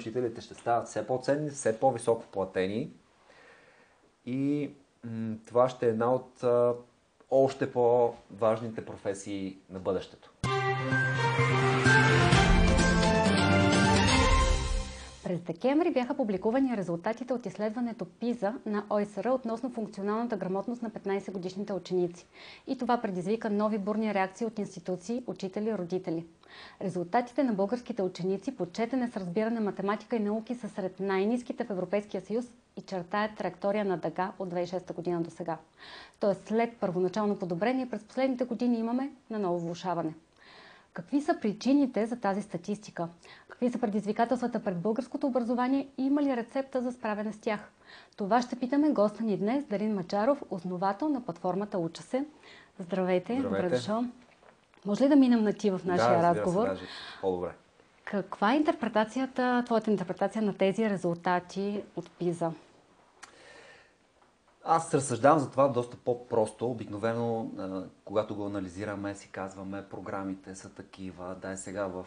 [0.00, 2.90] учителите ще стават все по-ценни, все по-високо платени
[4.26, 4.70] и
[5.04, 6.74] м- това ще е една от а,
[7.30, 10.30] още по-важните професии на бъдещето.
[15.30, 21.72] През декември бяха публикувани резултатите от изследването ПИЗа на ОСР относно функционалната грамотност на 15-годишните
[21.72, 22.26] ученици.
[22.66, 26.26] И това предизвика нови бурни реакции от институции, учители и родители.
[26.82, 31.70] Резултатите на българските ученици по четене с разбиране математика и науки са сред най-низките в
[31.70, 32.44] Европейския съюз
[32.76, 35.58] и чертаят траектория на дъга от 2006 година до сега.
[36.20, 40.14] Тоест след първоначално подобрение през последните години имаме на ново влушаване.
[40.92, 43.08] Какви са причините за тази статистика?
[43.48, 47.60] Какви са предизвикателствата пред българското образование и има ли рецепта за справяне с тях?
[48.16, 52.24] Това ще питаме госта ни днес, Дарин Мачаров, основател на платформата Уча се.
[52.78, 53.62] Здравейте, Здравейте.
[53.62, 54.04] добре дошъл.
[54.86, 56.68] Може ли да минем на ти в нашия да, разговор?
[56.68, 56.84] Даже
[57.20, 57.50] по-добре.
[58.04, 62.52] Каква е интерпретацията, твоята интерпретация на тези резултати от ПИЗа?
[64.64, 66.70] Аз разсъждавам за това доста по-просто.
[66.70, 67.50] Обикновено,
[68.04, 72.06] когато го анализираме, си казваме, програмите са такива, дай сега в,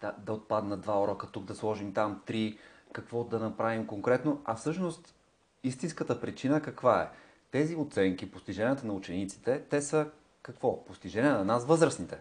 [0.00, 2.58] да, да отпадна два урока, тук да сложим там три,
[2.92, 4.40] какво да направим конкретно.
[4.44, 5.14] А всъщност,
[5.64, 7.10] истинската причина каква е?
[7.50, 10.10] Тези оценки, постиженията на учениците, те са
[10.42, 10.84] какво?
[10.84, 12.18] Постижения на нас, възрастните.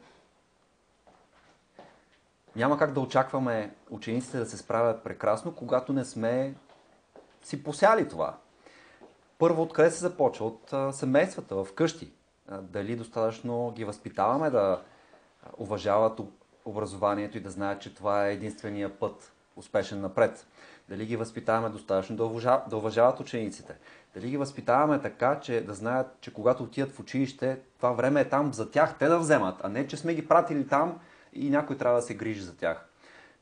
[2.55, 6.55] Няма как да очакваме учениците да се справят прекрасно, когато не сме
[7.43, 8.37] си посяли това.
[9.39, 10.45] Първо, откъде се започва?
[10.45, 12.11] От семействата, в къщи.
[12.61, 14.81] Дали достатъчно ги възпитаваме да
[15.57, 16.19] уважават
[16.65, 20.47] образованието и да знаят, че това е единствения път успешен напред.
[20.89, 23.75] Дали ги възпитаваме достатъчно да, уважа, да уважават учениците.
[24.13, 28.29] Дали ги възпитаваме така, че да знаят, че когато отидат в училище, това време е
[28.29, 30.99] там за тях, те да вземат, а не, че сме ги пратили там
[31.33, 32.85] и някой трябва да се грижи за тях.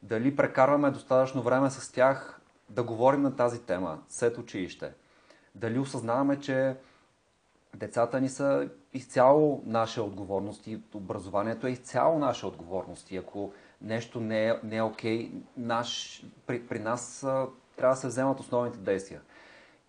[0.03, 4.91] Дали прекарваме достатъчно време с тях да говорим на тази тема след училище
[5.59, 6.75] дали осъзнаваме, че
[7.75, 13.11] децата ни са изцяло наша отговорност и образованието е изцяло наша отговорност.
[13.11, 18.01] И ако нещо не е, не е окей, наш, при, при нас а, трябва да
[18.01, 19.21] се вземат основните действия.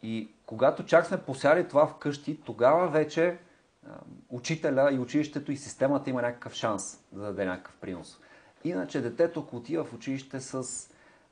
[0.03, 3.39] И когато чак сме посяли това вкъщи, тогава вече
[3.87, 3.91] а,
[4.29, 8.19] учителя и училището и системата има някакъв шанс да даде някакъв принос.
[8.65, 10.65] Иначе детето, ако отива в училище с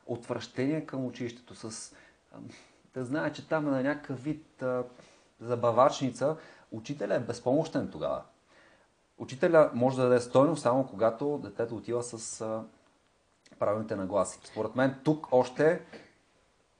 [0.06, 1.94] отвращение към училището, с
[2.96, 4.84] да знае, че там е на някакъв вид а,
[5.40, 6.36] забавачница,
[6.72, 8.22] учителя е безпомощен тогава.
[9.18, 12.62] Учителя може да даде стойност само когато детето отива с а,
[13.58, 14.40] правилните нагласи.
[14.44, 15.80] Според мен тук още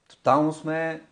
[0.08, 1.02] тотално сме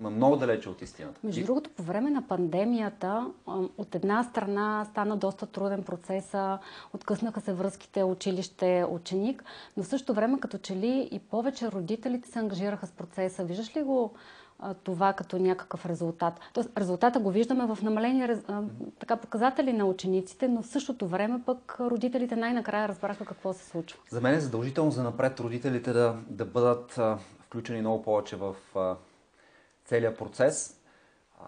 [0.00, 1.20] много далече от истината.
[1.24, 1.44] Между и...
[1.44, 3.32] другото, по време на пандемията,
[3.78, 6.34] от една страна стана доста труден процес,
[6.92, 9.44] откъснаха се връзките училище-ученик,
[9.76, 13.44] но в същото време като че ли и повече родителите се ангажираха с процеса.
[13.44, 14.14] Виждаш ли го
[14.72, 16.40] това като някакъв резултат.
[16.52, 18.28] Тоест, резултата го виждаме в намалени
[18.98, 23.98] така, показатели на учениците, но в същото време пък родителите най-накрая разбраха какво се случва.
[24.10, 28.56] За мен е задължително за напред родителите да, да бъдат а, включени много повече в
[28.76, 28.96] а,
[29.84, 30.80] целия процес.
[31.40, 31.44] А,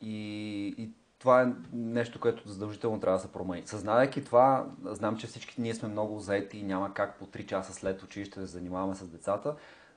[0.00, 3.66] и, и това е нещо, което задължително трябва да се промени.
[3.66, 7.72] Съзнавайки това, знам, че всички ние сме много заети и няма как по 3 часа
[7.72, 9.54] след училище да се занимаваме с децата,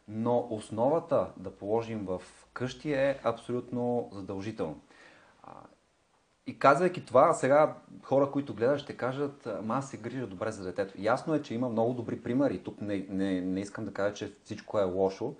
[0.07, 2.21] но основата да положим в
[2.53, 4.81] къщи е абсолютно задължително.
[6.47, 10.63] И казвайки това, сега хора, които гледат, ще кажат, ама аз се грижа добре за
[10.63, 10.93] детето.
[10.97, 12.63] Ясно е, че има много добри примери.
[12.63, 15.35] Тук не, не, не искам да кажа, че всичко е лошо.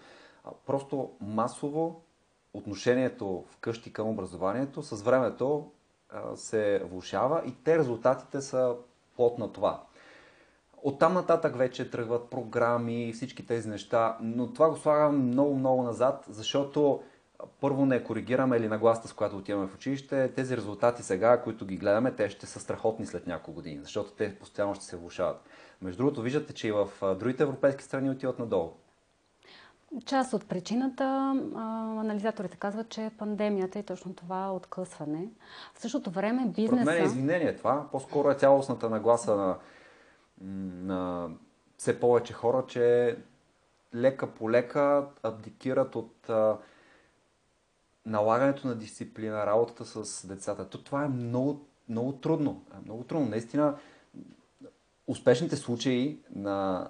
[0.66, 2.02] Просто масово
[2.54, 5.72] отношението в къщи към образованието с времето
[6.36, 8.76] се влушава и те резултатите са
[9.16, 9.84] плод на това.
[10.84, 16.26] Оттам нататък вече тръгват програми и всички тези неща, но това го слагам много-много назад,
[16.30, 17.02] защото
[17.62, 20.32] първо не коригираме или нагласта, с която отиваме в училище.
[20.36, 24.36] Тези резултати сега, които ги гледаме, те ще са страхотни след няколко години, защото те
[24.36, 25.42] постоянно ще се влушават.
[25.82, 28.72] Между другото, виждате, че и в другите европейски страни отиват надолу.
[30.06, 31.04] Част от причината,
[32.00, 35.28] анализаторите казват, че е пандемията и точно това откъсване.
[35.74, 36.82] В същото време бизнеса...
[36.82, 37.88] Според мен е извинение това.
[37.92, 39.58] По-скоро е цялостната нагласа на
[40.42, 41.30] на
[41.78, 43.18] все повече хора, че
[43.96, 46.30] лека по лека абдикират от
[48.06, 50.70] налагането на дисциплина, работата с децата.
[50.70, 52.66] То това е много, много трудно.
[52.86, 53.30] Много трудно.
[53.30, 53.78] Наистина,
[55.08, 56.88] успешните случаи на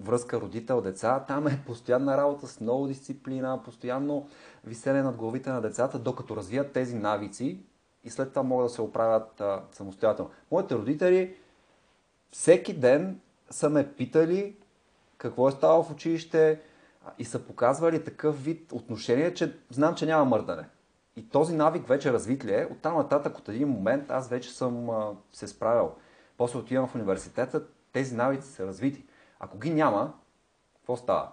[0.00, 4.28] връзка родител-деца, там е постоянна работа с много дисциплина, постоянно
[4.64, 7.64] виселе над главите на децата, докато развият тези навици
[8.04, 10.30] и след това могат да се оправят самостоятелно.
[10.50, 11.36] Моите родители
[12.32, 13.20] всеки ден
[13.50, 14.56] са ме питали
[15.18, 16.60] какво е ставало в училище,
[17.18, 20.68] и са показвали такъв вид отношение, че знам, че няма мърдане.
[21.16, 22.68] И този навик вече развит ли е?
[22.70, 24.88] Оттам нататък от един момент аз вече съм
[25.32, 25.92] се справил.
[26.36, 27.62] После отивам в университета,
[27.92, 29.04] тези навици са развити.
[29.40, 30.12] Ако ги няма,
[30.74, 31.32] какво става?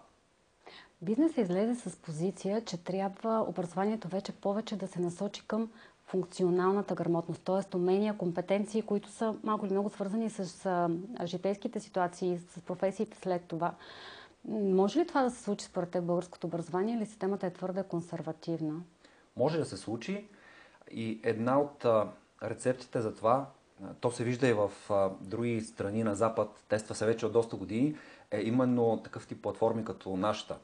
[1.02, 5.72] Бизнесът излезе с позиция, че трябва образованието вече повече да се насочи към
[6.10, 7.78] функционалната грамотност, т.е.
[7.78, 10.90] умения, компетенции, които са малко или много свързани с
[11.24, 13.74] житейските ситуации, с професиите след това.
[14.48, 18.82] Може ли това да се случи според теб българското образование или системата е твърде консервативна?
[19.38, 20.28] Може да се случи
[20.92, 21.86] и една от
[22.44, 23.46] рецептите за това,
[24.00, 24.72] то се вижда и в
[25.22, 27.96] други страни на Запад, тества се вече от доста години,
[28.32, 30.58] е именно такъв тип платформи като нашата.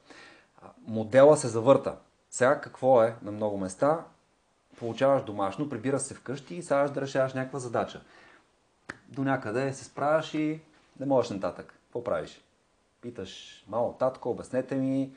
[0.88, 1.96] Модела се завърта.
[2.30, 4.06] Сега какво е на много места?
[4.80, 8.02] Получаваш домашно, прибираш се вкъщи и сега да решаваш някаква задача.
[9.10, 10.60] До някъде се справяш и
[11.00, 11.80] не можеш нататък.
[11.84, 12.42] Какво правиш?
[13.02, 15.12] Питаш, мало татко, обяснете ми,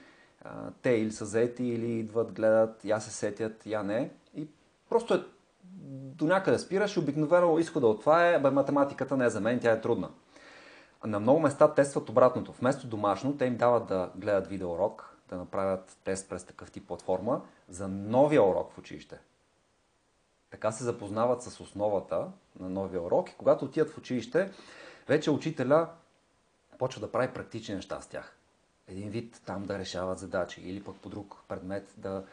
[0.83, 4.11] те или са заети, или идват, гледат, я се сетят, я не.
[4.35, 4.49] И
[4.89, 5.25] просто е
[6.19, 9.61] до някъде спираш и обикновено изхода от това е, бе, математиката не е за мен,
[9.61, 10.11] тя е трудна.
[11.05, 12.53] На много места тестват обратното.
[12.53, 17.43] Вместо домашно, те им дават да гледат видеоурок, да направят тест през такъв тип платформа
[17.69, 19.19] за новия урок в училище.
[20.51, 22.27] Така се запознават с основата
[22.61, 24.51] на новия урок и когато отидат в училище,
[25.09, 25.89] вече учителя
[26.79, 28.37] почва да прави практични неща с тях.
[28.89, 32.25] Един вид там да решават задачи или пък по друг предмет да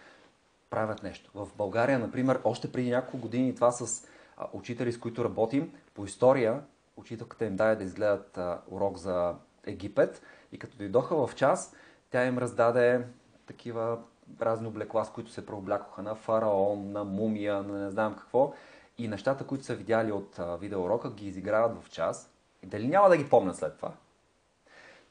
[0.70, 1.32] правят нещо.
[1.34, 4.08] В България, например, още преди няколко години това с
[4.54, 6.64] учители, с които работим, по история
[6.98, 9.36] учителката им даде да изгледат урок за
[9.66, 10.22] Египет
[10.52, 11.74] и като дойдоха в час,
[12.10, 13.08] тя им раздаде
[13.46, 14.00] такива
[14.42, 18.54] разни облекла, с които се преоблякоха на фараон, на мумия, на не знам какво.
[18.98, 22.32] И нещата, които са видяли от видеоурока, ги изиграват в час.
[22.64, 23.92] И дали няма да ги помнят след това?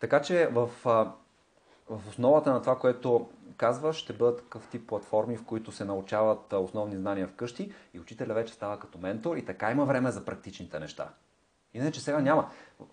[0.00, 0.70] Така че в,
[1.90, 6.52] в основата на това, което казваш, ще бъдат такъв тип платформи, в които се научават
[6.52, 10.80] основни знания вкъщи и учителя вече става като ментор и така има време за практичните
[10.80, 11.08] неща.
[11.74, 12.50] Иначе сега няма.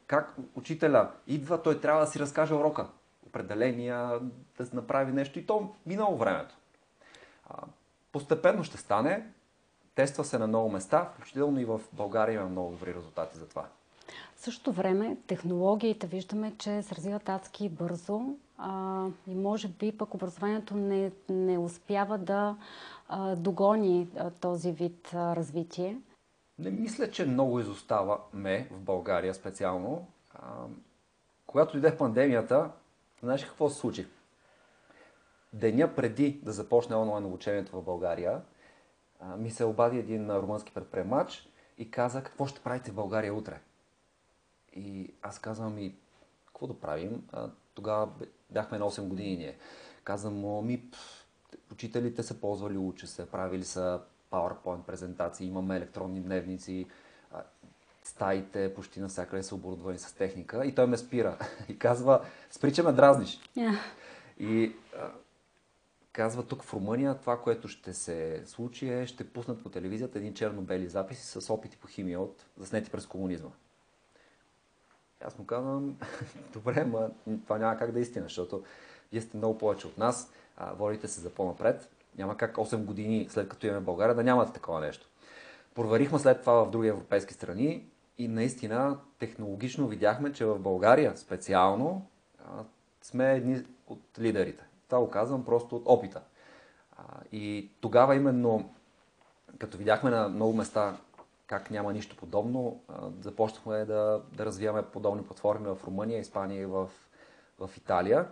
[0.07, 2.87] Как учителя идва, той трябва да си разкаже урока.
[3.31, 4.19] Определения,
[4.57, 6.55] да се направи нещо и то минало времето.
[8.11, 9.27] Постепенно ще стане.
[9.95, 13.65] Тества се на много места, включително и в България има много добри резултати за това.
[14.35, 18.21] В същото време технологиите виждаме, че се развиват адски бързо
[18.57, 22.55] а, и може би пък образованието не, не успява да
[23.09, 25.97] а, догони а, този вид а, развитие.
[26.59, 30.07] Не мисля, че много изоставаме в България специално.
[30.33, 30.39] А,
[31.47, 32.69] когато дойде пандемията,
[33.23, 34.07] знаеш какво се случи?
[35.53, 38.41] Деня преди да започне онлайн обучението в България,
[39.37, 43.61] ми се обади един румънски предприемач и каза какво ще правите в България утре.
[44.73, 45.95] И аз казвам ми,
[46.45, 47.27] какво да правим?
[47.73, 48.09] Тогава
[48.49, 49.57] бяхме на 8 години ние.
[50.03, 50.83] Казвам му, ми,
[51.71, 54.01] учителите са ползвали уча се, правили са
[54.31, 56.87] PowerPoint презентации, имаме електронни дневници,
[58.03, 61.37] стаите почти навсякъде са оборудвани с техника и той ме спира
[61.69, 63.39] и казва, спри, че ме дразниш.
[63.57, 63.77] Yeah.
[64.39, 65.11] И а,
[66.13, 70.33] казва, тук в Румъния това, което ще се случи е, ще пуснат по телевизията един
[70.33, 73.49] черно-бели записи с опити по химия от заснети през комунизма.
[75.25, 75.97] Аз му казвам,
[76.53, 77.09] добре, ма
[77.43, 78.63] това няма как да е истина, защото
[79.11, 81.89] вие сте много повече от нас, а, водите се за по-напред.
[82.17, 85.07] Няма как 8 години след като имаме България да нямате такова нещо.
[85.75, 87.90] Проверихме след това в други европейски страни
[88.23, 92.05] и наистина технологично видяхме, че в България специално
[92.39, 92.63] а,
[93.01, 94.63] сме едни от лидерите.
[94.87, 96.21] Това го казвам просто от опита.
[96.97, 98.69] А, и тогава именно,
[99.57, 100.97] като видяхме на много места
[101.47, 106.65] как няма нищо подобно, а, започнахме да, да развиваме подобни платформи в Румъния, Испания и
[106.65, 106.89] в,
[107.59, 108.27] в Италия.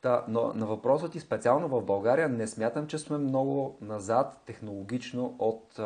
[0.00, 5.36] Та, но на въпросът ти специално в България не смятам, че сме много назад технологично
[5.38, 5.80] от,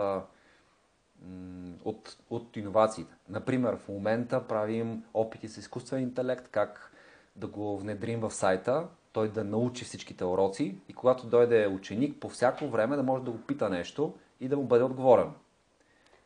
[1.84, 3.14] от, от иновациите.
[3.28, 6.92] Например, в момента правим опити с изкуствен интелект, как
[7.36, 12.28] да го внедрим в сайта, той да научи всичките уроци и когато дойде ученик, по
[12.28, 15.30] всяко време да може да го пита нещо и да му бъде отговорен.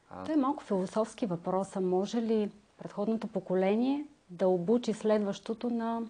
[0.09, 1.77] Това е малко философски въпрос.
[1.77, 6.03] А може ли предходното поколение да обучи следващото на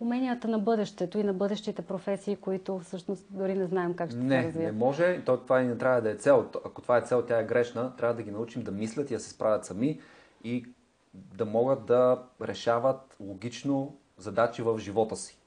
[0.00, 4.42] уменията на бъдещето и на бъдещите професии, които всъщност дори не знаем как ще не,
[4.42, 4.72] се развият.
[4.72, 5.22] Не, може.
[5.24, 6.50] То, това не трябва да е цел.
[6.64, 7.96] Ако това е цел, тя е грешна.
[7.96, 10.00] Трябва да ги научим да мислят и да се справят сами
[10.44, 10.66] и
[11.14, 15.38] да могат да решават логично задачи в живота си.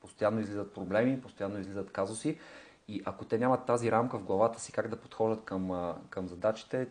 [0.00, 2.38] Постоянно излизат проблеми, постоянно излизат казуси
[2.88, 6.88] и ако те нямат тази рамка в главата си как да подходят към, към задачите,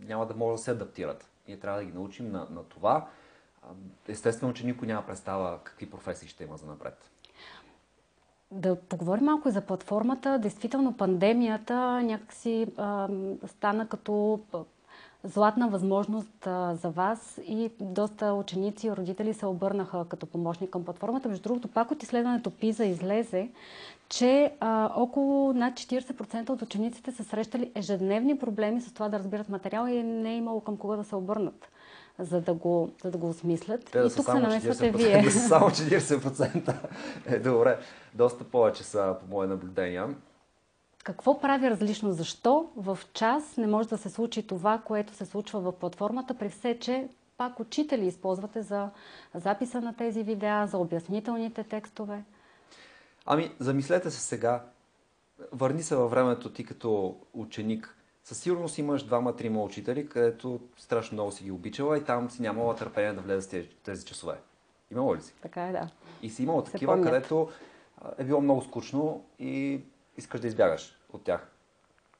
[0.00, 1.30] няма да могат да се адаптират.
[1.48, 3.08] Ние трябва да ги научим на, на това
[4.08, 7.10] Естествено, че никой няма представа какви професии ще има за напред.
[8.50, 10.38] да поговорим малко и за платформата.
[10.38, 13.08] Действително пандемията някакси а,
[13.46, 14.40] стана като
[15.24, 20.84] златна възможност а, за вас и доста ученици и родители се обърнаха като помощник към
[20.84, 21.28] платформата.
[21.28, 23.50] Между другото, пак от изследването ПИЗа излезе,
[24.08, 29.48] че а, около над 40% от учениците са срещали ежедневни проблеми с това да разбират
[29.48, 31.68] материала и не е имало към кого да се обърнат
[32.20, 33.84] за да го, за да го осмислят.
[33.84, 35.22] Те да и тук се намесвате вие.
[35.22, 36.74] Да са само 40%.
[37.26, 37.78] Е, добре.
[38.14, 40.14] Доста повече са по мое наблюдения.
[41.04, 42.12] Какво прави различно?
[42.12, 46.48] Защо в час не може да се случи това, което се случва в платформата, при
[46.48, 47.08] все, че
[47.38, 48.90] пак учители използвате за
[49.34, 52.24] записа на тези видеа, за обяснителните текстове?
[53.26, 54.64] Ами, замислете се сега.
[55.52, 57.96] Върни се във времето ти като ученик.
[58.30, 62.76] Със сигурност имаш двама-трима учители, където страшно много си ги обичала и там си нямала
[62.76, 64.34] търпение да влезе тези, тези часове.
[64.90, 65.34] Имало ли си?
[65.42, 65.90] Така е, да.
[66.22, 67.50] И си имала такива, където
[68.18, 69.80] е било много скучно и
[70.16, 71.50] искаш да избягаш от тях.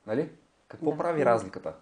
[0.07, 0.31] Нали?
[0.69, 1.75] Какво да, прави разликата?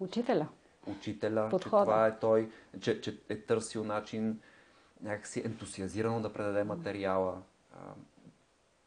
[0.00, 0.48] Учителя.
[0.86, 1.82] Учителя, Подхода.
[1.82, 4.40] че това е той, че, че е търсил начин
[5.02, 7.42] някакси ентусиазирано да предаде материала.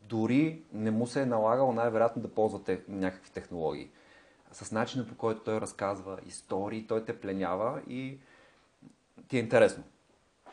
[0.01, 3.89] Дори не му се е налагало най-вероятно да ползва някакви технологии.
[4.55, 8.17] С начина по който той разказва истории, той те пленява и
[9.27, 9.83] ти е интересно.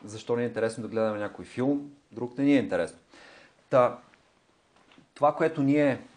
[0.05, 2.99] Защо не е интересно да гледаме някой филм, друг не ни е интересно.
[3.69, 3.99] Та,
[5.13, 6.07] това, което ние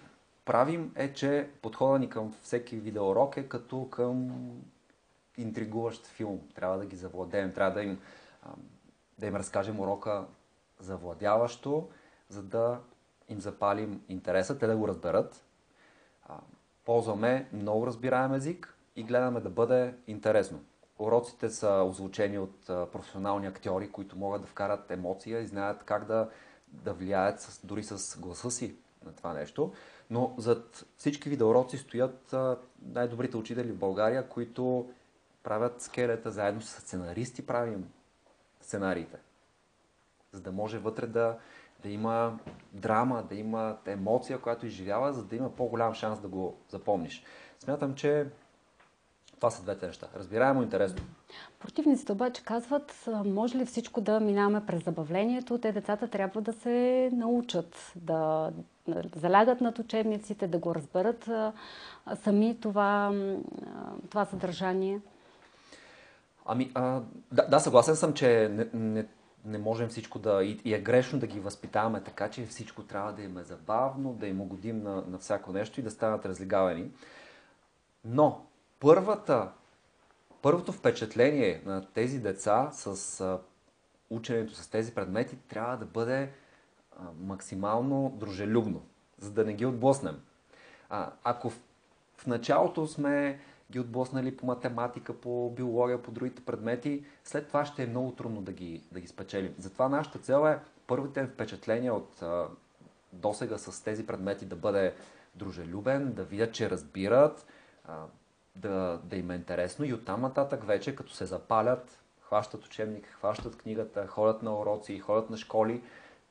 [0.45, 4.31] правим е, че подхода ни към всеки видеоурок е като към
[5.37, 6.41] интригуващ филм.
[6.55, 8.01] Трябва да ги завладеем, трябва да им,
[9.19, 10.27] да им разкажем урока
[10.81, 11.89] завладяващо,
[12.29, 12.81] за да
[13.29, 15.45] им запалим интереса, те да го разберат.
[16.87, 20.61] Ползваме много разбираем език и гледаме да бъде интересно.
[20.99, 26.29] Уроците са озвучени от професионални актьори, които могат да вкарат емоция и знаят как да,
[26.69, 28.77] да влияят с, дори с гласа си
[29.07, 29.73] на това нещо.
[30.11, 32.35] Но зад всички видеоуроци стоят
[32.83, 34.91] най-добрите учители в България, които
[35.43, 37.91] правят скелета заедно с сценаристи, правим
[38.61, 39.17] сценариите.
[40.33, 41.39] За да може вътре да,
[41.87, 42.39] да има
[42.73, 47.23] драма, да има емоция, която изживява, за да има по-голям шанс да го запомниш.
[47.59, 48.27] Смятам, че
[49.37, 50.07] това са двете неща.
[50.17, 51.03] Разбираемо интересно.
[51.59, 55.59] Противниците обаче казват, може ли всичко да минаваме през забавлението?
[55.59, 58.53] Те децата трябва да се научат да
[59.17, 61.31] залягат над учебниците, да го разберат
[62.23, 63.13] сами това,
[64.11, 65.01] това съдържание.
[66.47, 67.01] Ами, а,
[67.33, 69.07] да, да, съгласен съм, че не, не,
[69.47, 70.45] не можем всичко да...
[70.45, 74.13] И, и е грешно да ги възпитаваме така, че всичко трябва да им е забавно,
[74.13, 76.91] да им угодим на, на всяко нещо и да станат разлигавани.
[78.05, 78.47] Но
[78.81, 79.53] първата,
[80.43, 83.41] първото впечатление на тези деца с а,
[84.11, 86.31] ученето с тези предмети трябва да бъде
[86.97, 88.83] а, максимално дружелюбно,
[89.19, 90.21] за да не ги отблъснем.
[90.91, 91.59] А, ако в,
[92.17, 97.83] в началото сме ги отблъснали по математика, по биология, по другите предмети, след това ще
[97.83, 99.55] е много трудно да ги, да ги спечелим.
[99.59, 102.49] Затова нашата цел е първите впечатления от а,
[103.13, 104.95] досега с тези предмети да бъде
[105.35, 107.47] дружелюбен, да видят, че разбират,
[107.85, 108.05] а,
[108.57, 113.57] да, да им е интересно и оттам нататък вече, като се запалят, хващат учебник, хващат
[113.57, 115.83] книгата, ходят на уроци, ходят на школи,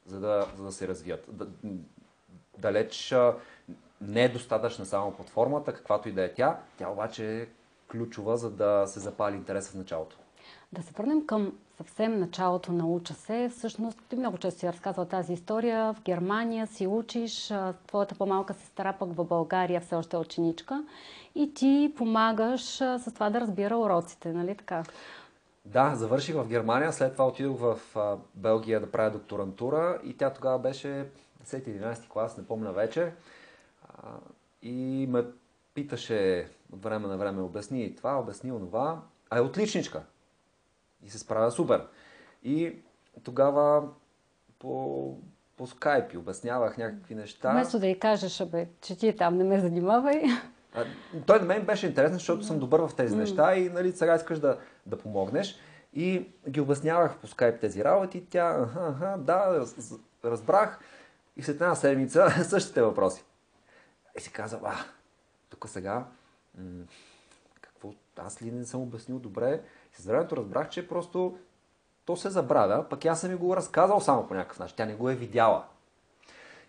[0.06, 1.26] за да, за да се развият.
[1.28, 1.48] Да,
[2.58, 3.14] далеч
[4.08, 6.60] не е достатъчна само платформата, каквато и да е тя.
[6.78, 7.48] Тя обаче е
[7.92, 10.18] ключова, за да се запали интереса в началото.
[10.72, 13.50] Да се върнем към съвсем началото на уча се.
[13.58, 15.94] Всъщност, ти много често си разказва тази история.
[15.94, 17.54] В Германия си учиш,
[17.88, 20.84] твоята по-малка сестра пък в България все още е ученичка
[21.36, 24.84] и ти помагаш с това да разбира уроците, нали така?
[25.66, 27.80] Да, завърших в Германия, след това отидох в
[28.36, 31.06] Белгия да правя докторантура и тя тогава беше
[31.46, 33.12] 10-11 клас, не помня вече
[34.62, 35.26] и ме
[35.74, 40.04] питаше от време на време, обясни това, обясни онова, а е отличничка.
[41.04, 41.88] И се справя супер.
[42.44, 42.76] И
[43.24, 43.90] тогава
[44.60, 45.18] по,
[45.58, 47.52] по скайпи обяснявах някакви неща.
[47.52, 50.24] Вместо да й кажеш, абе, че ти там не ме занимавай.
[50.74, 50.86] А,
[51.26, 54.40] той на мен беше интересен, защото съм добър в тези неща и нали, сега искаш
[54.40, 55.56] да, да помогнеш.
[55.94, 58.26] И ги обяснявах по скайп тези работи.
[58.30, 59.66] Тя, аха, аха, да,
[60.26, 60.80] разбрах.
[61.38, 63.24] И след една седмица същите въпроси.
[64.18, 64.76] И си каза, а,
[65.50, 66.06] тук сега,
[66.58, 66.86] м-
[67.62, 69.62] какво, аз ли не съм обяснил добре?
[69.94, 71.38] И с времето разбрах, че просто
[72.06, 74.76] то се забравя, пък аз съм ми го разказал само по някакъв начин.
[74.78, 75.66] Тя не го е видяла.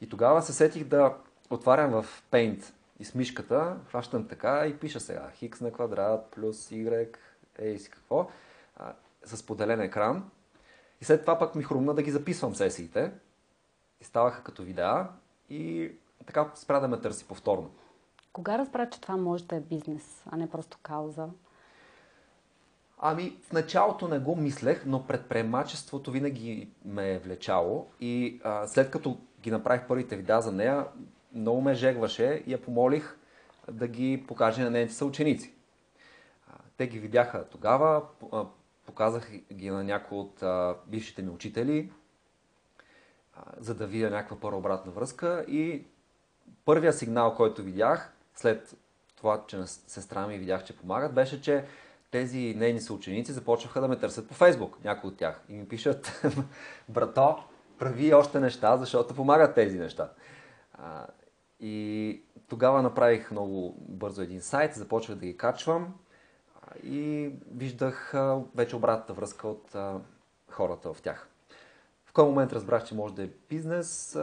[0.00, 1.17] И тогава се сетих да
[1.50, 2.65] отварям в Paint
[2.99, 7.17] и с мишката, хващам така и пиша сега хикс на квадрат плюс y,
[7.59, 8.31] ей си какво,
[8.76, 8.93] а,
[9.25, 10.31] с поделен екран.
[11.00, 13.12] И след това пък ми хрумна да ги записвам сесиите.
[14.00, 15.09] и ставаха като видеа
[15.50, 15.93] и
[16.26, 17.70] така спря да ме търси повторно.
[18.32, 21.28] Кога разбра, че това може да е бизнес, а не просто кауза?
[22.99, 28.90] Ами, в началото не го мислех, но предприемачеството винаги ме е влечало и а, след
[28.90, 30.87] като ги направих първите видеа за нея,
[31.35, 33.18] много ме жегваше и я помолих
[33.70, 35.54] да ги покаже на нейните съученици.
[36.76, 38.02] Те ги видяха тогава,
[38.87, 40.42] показах ги на някои от
[40.87, 41.92] бившите ми учители,
[43.58, 45.85] за да видя някаква първа обратна връзка и
[46.65, 48.75] първия сигнал, който видях, след
[49.17, 51.65] това, че на сестра ми видях, че помагат, беше, че
[52.11, 55.41] тези нейни съученици започнаха да ме търсят по Фейсбук, някои от тях.
[55.49, 56.26] И ми пишат,
[56.88, 57.45] брато,
[57.79, 60.11] прави още неща, защото помагат тези неща.
[61.61, 65.95] И тогава направих много бързо един сайт, започвах да ги качвам
[66.83, 68.15] и виждах
[68.55, 69.76] вече обратната връзка от
[70.50, 71.29] хората в тях.
[72.05, 74.19] В кой момент разбрах, че може да е бизнес?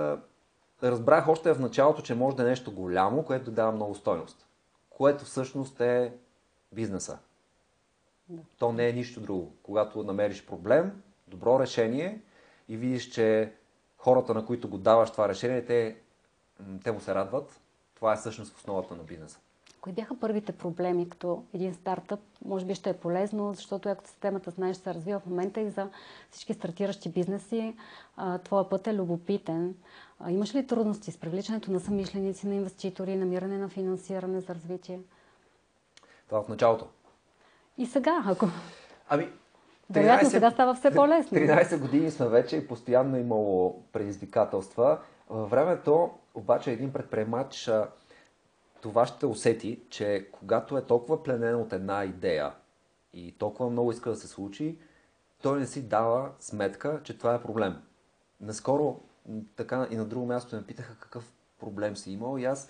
[0.83, 4.47] Разбрах още в началото, че може да е нещо голямо, което дава много стойност.
[4.89, 6.13] Което всъщност е
[6.71, 7.19] бизнеса.
[8.29, 8.41] Да.
[8.57, 9.53] То не е нищо друго.
[9.63, 12.21] Когато намериш проблем, добро решение
[12.69, 13.53] и видиш, че
[13.97, 15.97] хората, на които го даваш това решение, те,
[16.83, 17.59] те му се радват,
[17.95, 19.39] това е всъщност основата на бизнеса.
[19.83, 22.19] Кои бяха първите проблеми като един стартъп?
[22.45, 25.89] Може би ще е полезно, защото екосистемата, знаеш, се развива в момента и за
[26.31, 27.75] всички стартиращи бизнеси.
[28.43, 29.75] Твоя път е любопитен.
[30.29, 34.99] Имаш ли трудности с привличането на самишленици, на инвеститори, намиране на финансиране за развитие?
[36.27, 36.87] Това в началото.
[37.77, 38.47] И сега, ако...
[39.09, 39.29] Ами,
[39.89, 41.37] Вероятно, сега става все по-лесно.
[41.37, 44.99] 13 години сме вече и постоянно имало предизвикателства.
[45.29, 47.69] Във времето, обаче, един предприемач
[48.83, 52.51] това ще усети, че когато е толкова пленен от една идея
[53.13, 54.77] и толкова много иска да се случи,
[55.41, 57.75] той не си дава сметка, че това е проблем.
[58.41, 58.99] Наскоро
[59.55, 62.69] така и на друго място ме питаха какъв проблем си имал и аз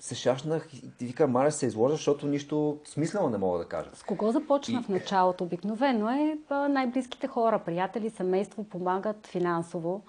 [0.00, 3.90] се шашнах и ти вика, маля се изложа, защото нищо смислено не мога да кажа.
[3.94, 4.82] С кого започна и...
[4.82, 5.44] в началото?
[5.44, 10.02] Обикновено е най-близките хора, приятели, семейство, помагат финансово,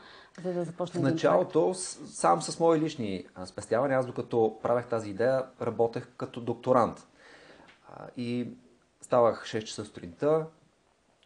[0.44, 5.46] за да започне В началото сам с мои лични спестявания, аз докато правех тази идея,
[5.62, 7.08] работех като докторант.
[8.18, 8.48] И
[9.02, 10.46] ставах 6 часа сутринта,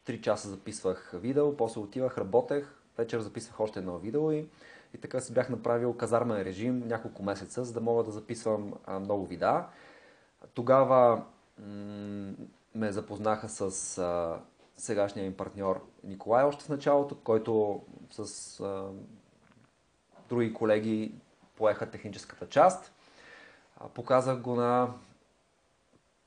[0.07, 4.45] 3 часа записвах видео, после отивах, работех, вечер записвах още едно видео и
[4.93, 8.99] и така си бях направил казармен режим няколко месеца, за да мога да записвам а,
[8.99, 9.65] много видеа.
[10.53, 11.23] Тогава
[12.75, 14.39] ме запознаха с а,
[14.77, 18.85] сегашния им партньор Николай още в началото, който с а,
[20.29, 21.15] други колеги
[21.55, 22.93] поеха техническата част.
[23.77, 24.93] А, показах го на...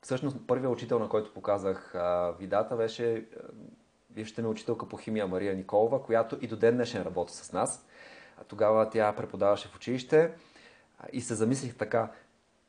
[0.02, 3.26] Всъщност, първият учител, на който показах а, видата, беше
[4.10, 7.86] бившата ми учителка по химия Мария Николова, която и до ден днешен работи с нас.
[8.48, 10.30] Тогава тя преподаваше в училище
[11.12, 12.10] и се замислих така,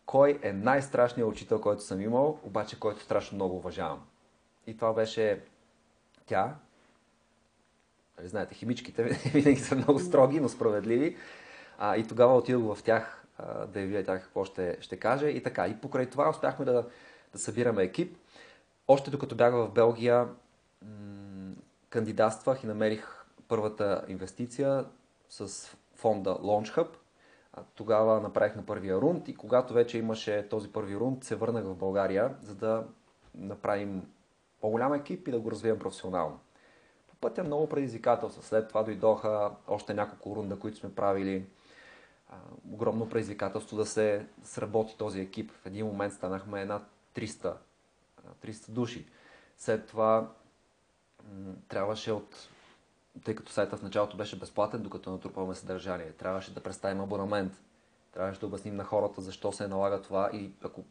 [0.06, 4.06] кой е най-страшният учител, който съм имал, обаче който страшно много уважавам.
[4.67, 5.41] И това беше
[6.25, 6.56] тя.
[8.17, 9.03] Нали, знаете, химичките
[9.34, 11.17] винаги са много строги, но справедливи.
[11.77, 15.27] А, и тогава отидох в тях а, да я видя тя какво ще, ще каже.
[15.27, 15.67] И така.
[15.67, 16.86] И покрай това успяхме да,
[17.34, 18.17] да събираме екип.
[18.88, 20.27] Още докато бях в Белгия,
[20.82, 21.53] м-
[21.89, 24.86] кандидатствах и намерих първата инвестиция
[25.30, 26.88] с фонда Launch Hub.
[27.76, 32.36] Тогава направихме първия рунд и когато вече имаше този първи рунд, се върнах в България,
[32.42, 32.88] за да
[33.36, 34.08] направим
[34.62, 36.40] по-голям екип и да го развием професионално.
[37.08, 38.44] По пътя много предизвикателства.
[38.44, 41.46] След това дойдоха още няколко рунда, които сме правили.
[42.72, 45.52] огромно предизвикателство да се сработи този екип.
[45.52, 46.82] В един момент станахме една
[47.16, 47.54] 300,
[48.46, 49.06] 300 души.
[49.58, 50.30] След това
[51.68, 52.50] трябваше от
[53.23, 56.12] тъй като сайта в началото беше безплатен, докато натрупваме съдържание.
[56.12, 57.53] Трябваше да представим абонамент.
[58.13, 60.84] Трябваше да обясним на хората защо се налага това и ако,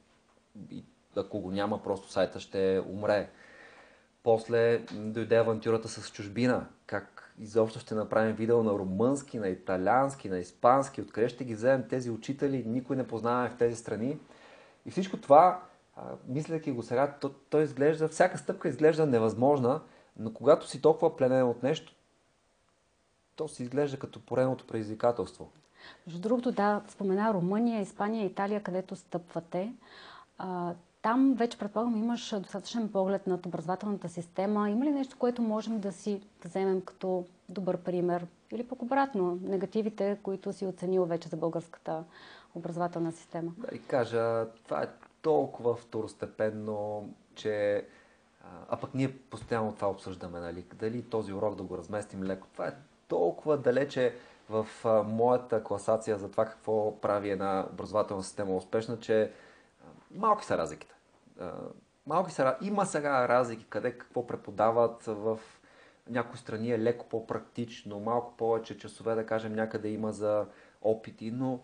[0.70, 0.84] и
[1.16, 3.30] ако го няма, просто сайта ще умре.
[4.22, 6.66] После дойде авантюрата с чужбина.
[6.86, 11.88] Как изобщо ще направим видео на румънски, на италиански, на испански, откъде ще ги вземем
[11.88, 14.18] тези учители, никой не познаваме в тези страни.
[14.86, 15.62] И всичко това,
[16.28, 19.80] мисляки го сега, то, то изглежда, всяка стъпка изглежда невъзможна,
[20.18, 21.95] но когато си толкова пленен от нещо,
[23.36, 25.50] то се изглежда като поредното предизвикателство.
[26.06, 29.72] Между другото, да, спомена Румъния, Испания, Италия, където стъпвате.
[30.38, 34.70] А, там вече предполагам имаш достатъчен поглед над образователната система.
[34.70, 38.26] Има ли нещо, което можем да си да вземем като добър пример?
[38.52, 42.04] Или пък обратно, негативите, които си оценил вече за българската
[42.54, 43.52] образователна система?
[43.58, 44.88] Да ви кажа, това е
[45.22, 47.84] толкова второстепенно, че
[48.68, 50.64] а пък ние постоянно това обсъждаме, нали?
[50.74, 52.46] Дали този урок да го разместим леко.
[52.52, 52.74] Това е
[53.08, 54.14] толкова далече
[54.48, 59.32] в а, моята класация за това какво прави една образователна система успешна, че
[60.10, 60.94] малки са разликите.
[61.40, 61.52] А,
[62.06, 65.40] малки са, има сега разлики къде какво преподават в
[66.08, 70.46] някои страни е леко по-практично, малко повече часове, да кажем, някъде има за
[70.82, 71.60] опити, но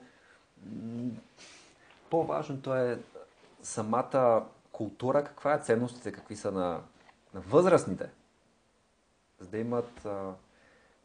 [2.11, 2.99] по-важното е
[3.63, 6.81] самата култура, каква е ценностите, какви са на,
[7.35, 8.11] на възрастните,
[9.41, 10.33] за да имат а,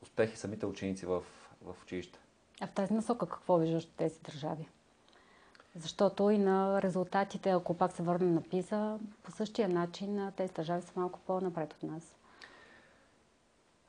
[0.08, 1.24] успехи самите ученици в,
[1.62, 2.20] в училище.
[2.62, 4.68] А в тази насока какво виждаш от тези държави?
[5.76, 10.82] Защото и на резултатите, ако пак се върнем на ПИЗа, по същия начин тези държави
[10.82, 12.16] са малко по-напред от нас.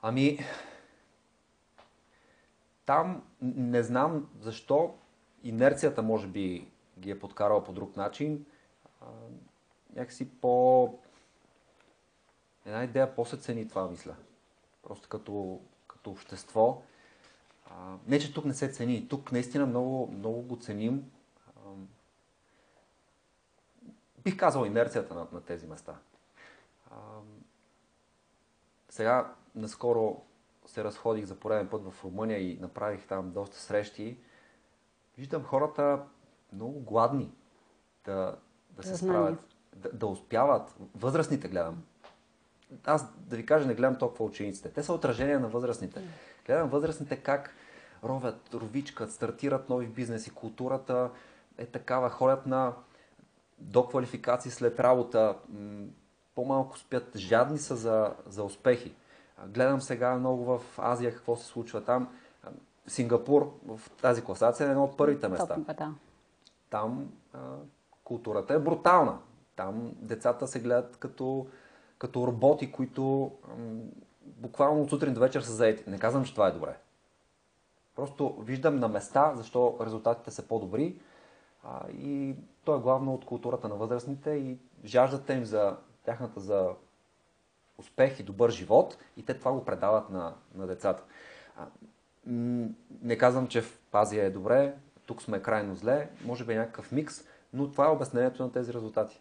[0.03, 0.39] Ами,
[2.87, 4.95] там не знам защо
[5.45, 8.47] инерцията може би ги е подкарала по друг начин.
[9.01, 9.07] А,
[9.95, 10.95] някакси по...
[12.67, 14.15] Една идея по-се цени това, мисля.
[14.83, 15.61] Просто като,
[15.99, 16.83] като общество.
[17.71, 19.09] А, не, че тук не се цени.
[19.09, 21.11] Тук наистина много, много го ценим.
[21.57, 21.61] А,
[24.25, 25.95] бих казал инерцията на, на тези места.
[26.91, 26.97] А,
[28.89, 30.23] сега, наскоро
[30.67, 34.19] се разходих за пореден път в Румъния и направих там доста срещи.
[35.19, 36.05] Виждам хората
[36.53, 37.33] много гладни
[38.05, 38.37] да,
[38.71, 39.39] да се справят,
[39.77, 40.77] да, да успяват.
[40.95, 41.85] Възрастните гледам.
[42.85, 44.69] Аз да ви кажа, не гледам толкова учениците.
[44.69, 46.03] Те са отражение на възрастните.
[46.47, 47.55] Гледам възрастните как
[48.05, 50.31] ровят, ровичкат, стартират нови бизнеси.
[50.31, 51.11] Културата
[51.59, 52.11] е такава.
[52.11, 52.73] Ходят на
[53.59, 55.37] до квалификации след работа.
[56.35, 57.17] По-малко спят.
[57.17, 58.95] Жадни са за, за успехи.
[59.47, 62.09] Гледам сега много в Азия какво се случва там.
[62.87, 65.57] Сингапур в тази класация е едно от първите места.
[65.57, 65.95] Да.
[66.71, 67.39] Там а,
[68.05, 69.19] културата е брутална.
[69.57, 71.47] Там децата се гледат като,
[71.99, 73.33] като роботи, които
[74.25, 75.91] буквално от сутрин до вечер са заети.
[75.91, 76.77] Не казвам, че това е добре.
[77.97, 81.01] Просто виждам на места, защо резултатите са по-добри.
[81.65, 86.71] А, и то е главно от културата на възрастните и жаждата им за тяхната за
[87.79, 91.05] успех и добър живот и те това го предават на, на децата.
[91.57, 91.67] А,
[93.03, 94.75] не казвам, че в Азия е добре,
[95.07, 98.73] тук сме крайно зле, може би е някакъв микс, но това е обяснението на тези
[98.73, 99.21] резултати.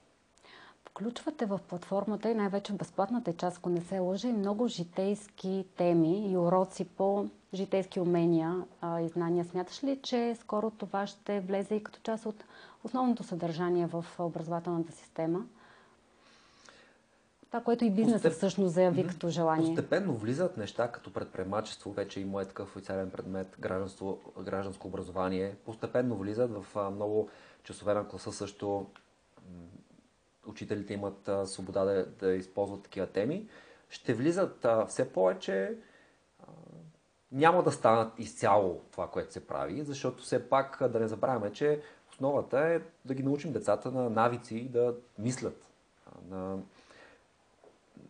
[0.97, 5.65] Включвате в платформата и най-вече в безплатната част, ако не се лъжа, и много житейски
[5.75, 9.45] теми и уроци по житейски умения а, и знания.
[9.45, 12.43] Смяташ ли, че скоро това ще влезе и като част от
[12.83, 15.45] основното съдържание в образователната система?
[17.47, 18.37] Това, което и бизнесът Постеп...
[18.37, 19.09] всъщност заяви mm-hmm.
[19.09, 19.75] като желание.
[19.75, 25.55] Постепенно влизат неща като предприемачество, вече има е такъв официален предмет, гражданство, гражданско образование.
[25.65, 27.29] Постепенно влизат в много
[27.63, 28.85] часове на класа също
[30.47, 33.47] учителите имат а, свобода да, да използват такива теми.
[33.89, 35.77] Ще влизат а, все повече.
[36.39, 36.45] А,
[37.31, 41.81] няма да станат изцяло това, което се прави, защото все пак да не забравяме, че
[42.11, 45.67] основата е да ги научим децата на навици да мислят,
[46.29, 46.57] на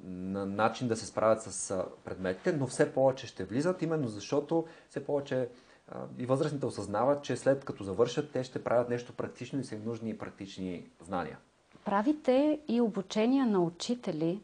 [0.03, 5.05] на начин да се справят с предметите, но все повече ще влизат, именно защото все
[5.05, 5.49] повече
[6.17, 9.81] и възрастните осъзнават, че след като завършат, те ще правят нещо практично и са им
[9.85, 11.37] нужни практични знания.
[11.87, 14.41] Правите и обучения на учители.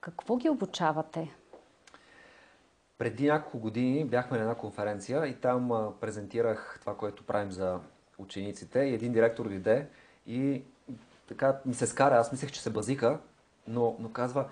[0.00, 1.34] Какво ги обучавате?
[2.98, 7.80] Преди няколко години бяхме на една конференция и там презентирах това, което правим за
[8.18, 9.88] учениците и един директор дойде
[10.26, 10.62] и
[11.28, 13.20] така ми се скара, аз мислех, че се базика,
[13.68, 14.48] но, но казва,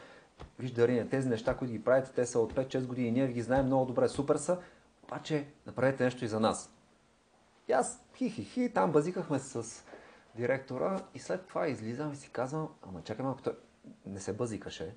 [0.59, 3.66] виж Дарина, тези неща, които ги правите, те са от 5-6 години, ние ги знаем
[3.66, 4.59] много добре, супер са,
[5.05, 6.72] обаче направете нещо и за нас.
[7.68, 9.85] И аз хи-хи-хи, там базикахме с
[10.35, 13.57] директора и след това излизам и си казвам, ама чакай малко, той
[14.07, 14.95] не се базикаше.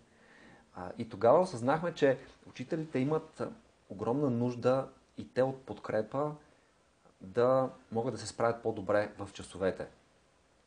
[0.76, 2.20] А, и тогава осъзнахме, че
[2.50, 3.42] учителите имат
[3.90, 6.36] огромна нужда и те от подкрепа
[7.22, 9.88] да могат да се справят по-добре в часовете.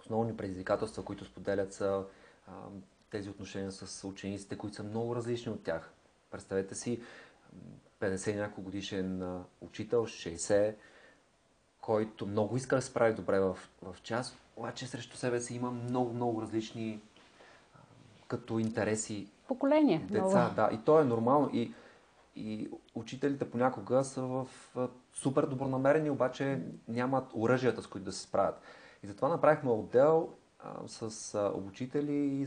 [0.00, 2.04] Основни предизвикателства, които споделят са
[3.10, 5.92] тези отношения с учениците, които са много различни от тях.
[6.30, 7.02] Представете си
[8.00, 10.74] 50 няколко годишен учител, 60,
[11.86, 15.70] който много иска да се справи добре в, в час, обаче срещу себе си има
[15.70, 17.00] много, много различни
[18.28, 19.28] като интереси.
[19.48, 19.98] Поколение.
[20.10, 20.54] Деца, много.
[20.54, 20.68] да.
[20.72, 21.50] И то е нормално.
[21.52, 21.72] И,
[22.36, 24.46] и учителите понякога са в
[25.14, 28.60] супер добронамерени, обаче нямат оръжията, с които да се справят.
[29.02, 32.46] И затова направихме отдел а, с а, обучители и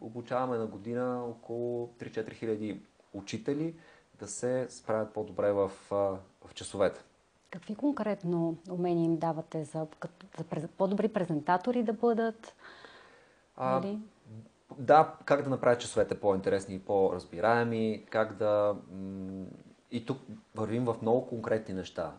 [0.00, 2.80] обучаваме на година около 3-4 хиляди
[3.12, 3.74] учители
[4.18, 7.04] да се справят по-добре в, в часовете.
[7.52, 9.86] Какви конкретно умения им давате за,
[10.60, 12.54] за по-добри презентатори да бъдат?
[13.56, 13.98] А, нали?
[14.78, 19.46] да, как да направят часовете по-интересни и по-разбираеми, как да м-
[19.90, 20.18] и тук
[20.54, 22.12] вървим в много конкретни неща.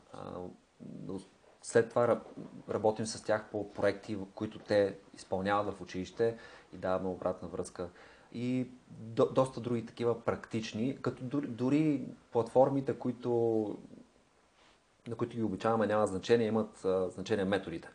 [1.61, 2.21] След това
[2.69, 6.37] работим с тях по проекти, които те изпълняват в училище
[6.73, 7.89] и даваме обратна връзка.
[8.33, 13.31] И до, доста други такива практични, като дори, дори платформите, които,
[15.07, 17.89] на които ги обичаваме, няма значение, имат а, значение методите.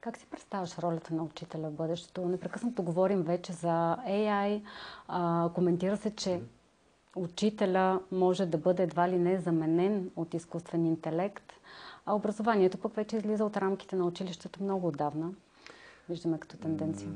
[0.00, 2.28] Как си представяш ролята на учителя в бъдещето?
[2.28, 4.62] Непрекъснато говорим вече за AI.
[5.08, 6.40] А, коментира се, че
[7.16, 11.52] учителя може да бъде едва ли не заменен от изкуствен интелект.
[12.06, 15.30] А образованието пък вече излиза от рамките на училището много отдавна.
[16.08, 17.08] Виждаме като тенденция.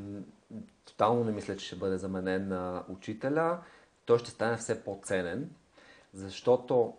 [0.84, 3.58] Тотално не мисля, че ще бъде заменен на учителя.
[4.04, 5.50] Той ще стане все по-ценен,
[6.14, 6.94] защото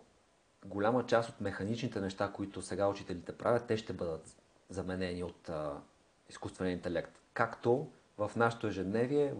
[0.64, 4.36] голяма част от механичните неща, които сега учителите правят, те ще бъдат
[4.70, 5.80] заменени от а,
[6.28, 7.20] изкуствения интелект.
[7.34, 9.34] Както в нашото ежедневие,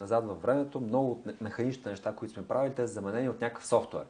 [0.00, 3.66] назад във времето, много от механичните неща, които сме правили, те са заменени от някакъв
[3.66, 4.06] софтуер.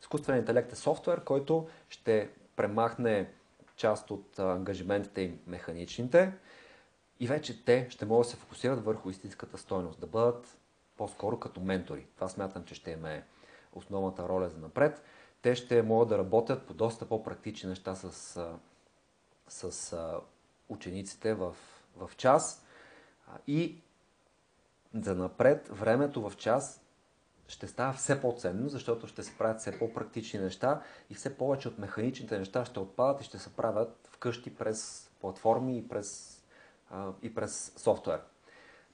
[0.00, 3.30] Изкуственият интелект е софтуер, който ще премахне
[3.76, 6.32] част от ангажиментите им механичните
[7.20, 10.58] и вече те ще могат да се фокусират върху истинската стойност, да бъдат
[10.96, 12.06] по-скоро като ментори.
[12.14, 13.24] Това смятам, че ще им е
[13.72, 15.02] основната роля за напред.
[15.42, 18.40] Те ще могат да работят по доста по-практични неща с,
[19.48, 19.94] с
[20.68, 21.56] учениците в,
[21.96, 22.64] в час
[23.46, 23.82] и
[24.94, 26.80] за напред времето в час
[27.48, 31.78] ще става все по-ценно, защото ще се правят все по-практични неща и все повече от
[31.78, 36.40] механичните неща ще отпадат и ще се правят вкъщи през платформи и през,
[37.22, 38.20] и през софтуер.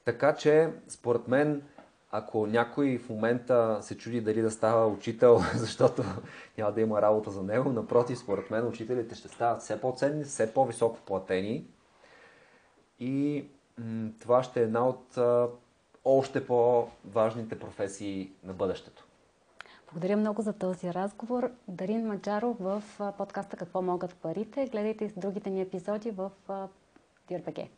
[0.04, 1.68] Така че, според мен,
[2.18, 6.02] ако някой в момента се чуди дали да става учител, защото
[6.58, 10.54] няма да има работа за него, напротив, според мен учителите ще стават все по-ценни, все
[10.54, 11.64] по-високо платени
[13.00, 13.44] и
[13.78, 15.48] м- това ще е една от а,
[16.04, 19.06] още по-важните професии на бъдещето.
[19.92, 21.50] Благодаря много за този разговор.
[21.68, 22.82] Дарин Маджаров в
[23.18, 24.66] подкаста Какво могат парите.
[24.66, 26.30] Гледайте и другите ни епизоди в
[27.30, 27.68] DRBG.